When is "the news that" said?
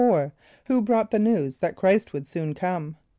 1.11-1.75